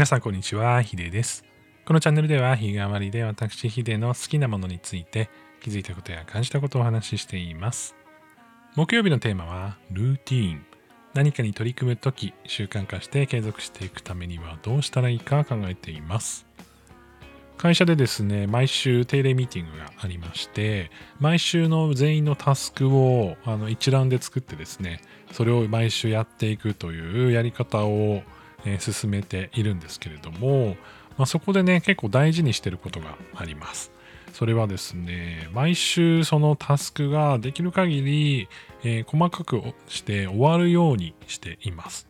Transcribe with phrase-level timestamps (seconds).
[0.00, 1.44] 皆さんこんにちは、ヒデです。
[1.84, 5.28] このチャンネルでは日替わりで私ヒデの好きなものについて
[5.62, 7.94] 気づいたことや感じたことをお話ししています。
[8.76, 10.64] 木曜日のテーマはルーティーン。
[11.12, 16.46] 何かに取り組むとき習慣化して継続していくためにはどうしたらいいか考えています。
[17.58, 28.22] 会社でですね、毎週定例ミーティングがありまして、毎週の全員のタスクをあの一覧で作ってですね、それを毎週やっていくというやり方を、
[28.64, 30.76] えー、進めているんですけれども、
[31.16, 33.92] まあ、そこでね、結構大事にしてることがあります。
[34.32, 38.48] それはですね、毎週そのタスクができる限り、
[38.84, 42.08] えー、細かくして終わるようにしています。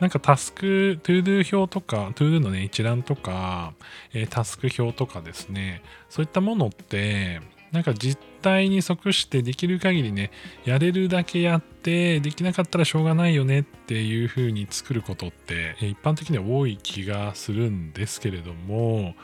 [0.00, 3.72] なんかタスク、 ToDo 表とか、 ToDo のね、一覧とか、
[4.12, 7.40] えー、タスク表とかですね、そういったものって、
[7.76, 10.30] なんか実態に即してできる限りね、
[10.64, 19.14] やれるだけやって、できなかったらしょうがないよねっていう風に作ることって、一般的には多い気がするんですけれども、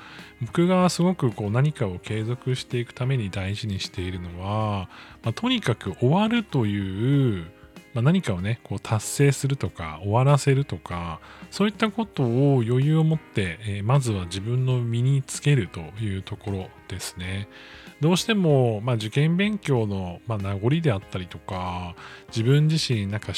[0.43, 4.91] 僕がすごくこう何かを継続していくために大事にしているのは、
[5.23, 7.47] まあ、とにかく終わるという
[7.95, 17.49] まあ、何かをねこう達成するとか終わらせるとかそういったことを余裕を持って、えー、まずは自分の身につけるというところですね。
[18.01, 21.95] どうしても、まあ、受験勉強の、まあ、名残であったりとか
[22.29, 23.33] 自分自身なんか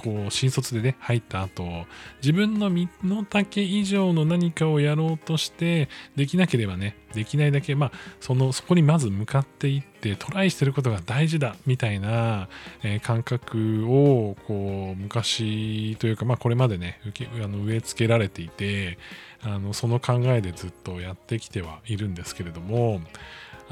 [0.00, 1.84] こう新卒でね入った後
[2.22, 12.48] 自分の身の丈以上の何かをやろうとしてできなければねできないだけまあそのそこにまず向かっていってトライしてることが大事だみたいな、
[12.82, 18.96] えー、感覚をこう昔というかまあこれまでね受けあの植え付けられていて
[19.42, 23.02] あのその考えでずっとやってきてはいるんですけれども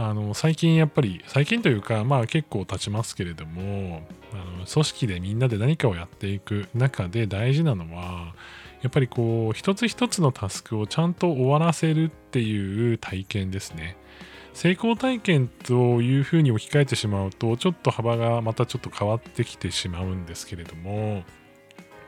[0.00, 8.32] あの最近やっぱり最近というかまあ結構経ちますけれどもあの組織でみんなで何かをやっていく中で大事なのは
[8.80, 13.96] やっぱりこう一つ一つのタスクをちゃんと終わらせるっていう体験ですね。
[14.54, 21.22] 成功体験というふうに置き換えてしまうとちょっと幅がまたちょっと変わってきてしまうんですけれども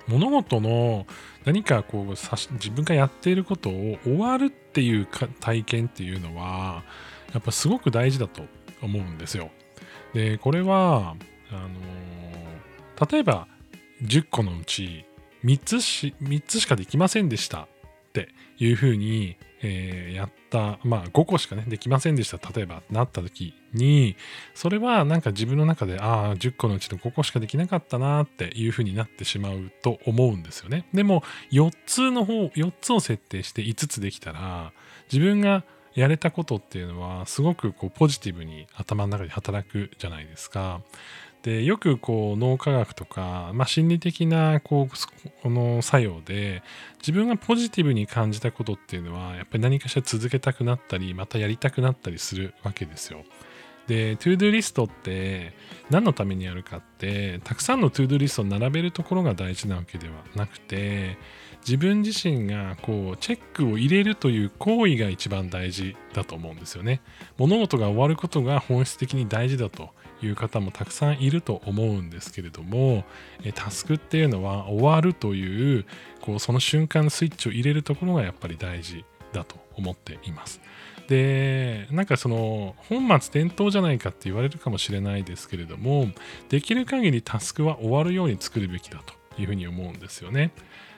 [0.08, 1.06] 物事の
[1.44, 5.06] 何かこう自分がやっていることを終わるっていう
[5.38, 6.82] 体験っていうのは
[7.32, 8.42] やっぱすごく大事だと
[8.82, 9.50] 思うんですよ。
[10.14, 11.16] で、これは、
[11.50, 13.46] あのー、例えば
[14.02, 15.04] 10個のうち
[15.44, 17.66] 3つし、3つしかできませんでしたっ
[18.12, 22.38] ていうふうに、えー、やった、まあ5個しかね、できませんでした。
[22.52, 24.16] 例えばなった時に、
[24.54, 30.86] それはなんか自分の中で、ああ、10個のうちの5個しかできなかったなっていうふうになってしまうと思うんですよね。
[30.92, 34.72] でも4つの方、4つを設定して5つできたら、
[35.12, 35.64] 自分が
[35.94, 40.80] やれたことっていうのはすごくこうポジティブに頭の中で働くじゃないですか。
[41.42, 46.62] でよくこう脳科学とか、まあ、心理的なこうこの作用で
[46.98, 53.24] 自分がポジティブに感じたことっていうのはやっぱり何かしら続けたくなったりまたやりたくなったりするわけですよ。
[53.90, 55.52] で、 ToDo list って
[55.90, 61.18] 何のためにやるかって、たくさんの ToDo list を並べるところが大事なわけではなくて、
[61.60, 67.00] 自分自身がこうチェックを入れるという行為が一番大事だと思うんですよね。
[67.38, 69.90] 物事が終わることが本質的に大事だと
[70.22, 73.04] いう方もたくさんいると思うんですけれども、
[73.54, 75.86] タスクっていうのは終わるという
[76.20, 80.60] こうその瞬間のスイッチを入れるところがやっぱり大事だと思っています。
[81.08, 86.08] で、なんかその本末転倒じゃないかって言われるかもしれないですけれども、
[86.48, 90.52] できる限りタスクは終わるように作るべきだというふうに思うんですよね。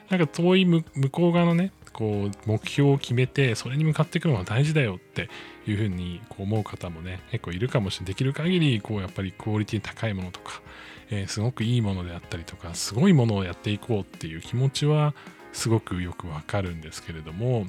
[0.09, 5.29] なんか遠い向こう側のね、こう目標を決めて、それに向かっていくのが大事だよって
[5.67, 8.13] いうふうにこう思う方もね、結構いるかもしれない。
[8.13, 10.61] できる限り、こうやっぱりクオリティ高いものとか、
[11.09, 15.13] えー、すごくいいものであったりとか、すごいものをやっていこうっていう気持ちは
[15.53, 17.67] すごくよくわかるんですけれども、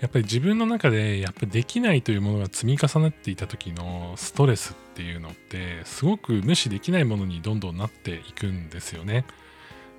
[0.00, 9.24] やっぱり自分の中でやっぱできないというものが積み重なっていた時のストレスっていうのってすごく無視できないものにどんどんなっていくんですよね。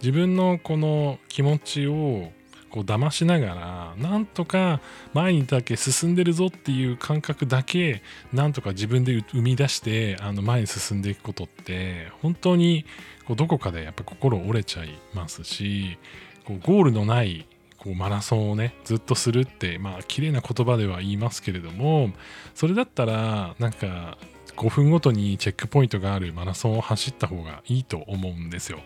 [0.01, 2.31] 自分のこの気持ちを
[2.69, 4.79] こう騙しながらなんとか
[5.13, 8.01] 前にだけ進んでるぞっていう感覚だけ
[8.31, 12.85] なんとか自分で生み出してあの前に進んでいくことって本当に
[13.25, 15.97] こうどこかでやっぱ心折れちゃいますし
[16.45, 17.47] こうゴールのない
[17.77, 22.11] こうマラソンをねずっとするってまあ綺麗な言葉では言いますけれども
[22.53, 24.17] それだったらなんか
[24.55, 28.79] 5分ごとにチェックポイントがあるマラソンを走った方がいいと思うんですよ。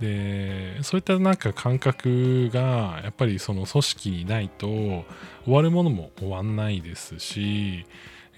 [0.00, 5.04] でそういったなんか感覚がやっぱりその組織にないと終
[5.46, 7.86] わるものも終わんないですし、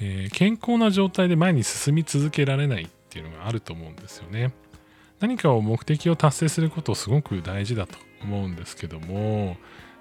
[0.00, 4.52] えー、健康な状態で前に進み続けられないっていうのがあると思うんですよね。
[5.20, 9.56] 何かを目的を達成することすごく大事だと思うんですけども、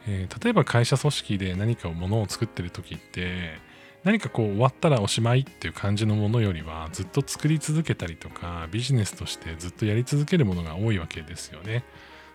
[0.07, 3.59] えー、例えば会社組織で何かをものを作ってる時って
[4.05, 11.83] 何かこう終わったらおしまいっていう感じのものよりはずっと作り続けたりとかビジネスとしてずっとやり続けるものが多いわけですよね。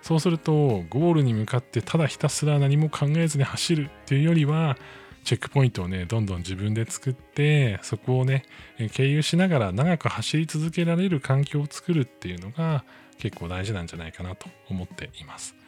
[0.02, 4.76] そうするとゴールに向かってただひたすら何も考えずに走るっていうよりは
[5.24, 8.44] チェックポイントをねどんどん自分で作ってそこをね
[8.92, 12.84] 経由しながら長く走り続けられる環境を作るっていうのが
[13.18, 15.59] 結構大事なんじゃないかなと思っています。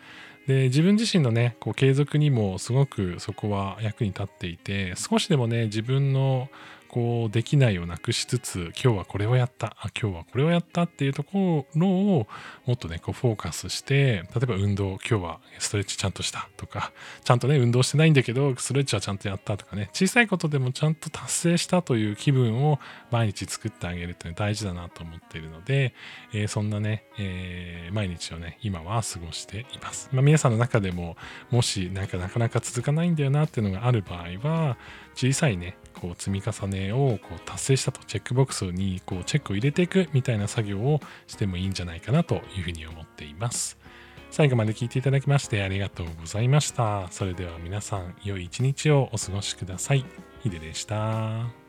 [0.47, 6.49] で自分自身のねこう継続にもすごくそこは役に立っていて少しでもね自分の
[6.93, 9.75] こうできないをなくしつつ今日はこれをやった。
[9.81, 12.27] あ今日はこれをやったっていうところを
[12.67, 16.93] もっとねこうフォーカスして例えば運動今日はストレッチちゃんとしたとか
[17.25, 22.79] ちゃんとね運動してないんだけどストレッチはちゃんとやったとかね小さいことでもちゃんと達成したという気分を
[23.11, 25.95] 毎日作ってあげるっていうのは大事だなと思っているので、
[26.33, 31.17] えー、そんなね、えー、毎日をね今は過ごしています、まあ、皆さんの中でも
[31.50, 34.77] もしなんかなかなか続かないんだよなっていうのがある場合は
[35.15, 43.79] 小さいねこう積み重ねをこう達成したとチェックボックスにこうチェックを入れていくみたいな作業をしてもいいんじゃないかなというふうに思っています。
[44.31, 47.06] 最後まで聞いていただきましてありがとうございました。
[47.11, 50.05] それでは皆さん良い一日をお過ごしください。
[50.43, 51.62] ヒデでした。